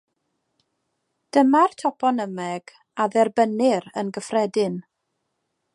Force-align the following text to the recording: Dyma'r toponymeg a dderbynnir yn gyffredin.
Dyma'r 1.37 1.75
toponymeg 1.83 2.75
a 3.05 3.09
dderbynnir 3.17 3.89
yn 4.03 4.13
gyffredin. 4.19 4.83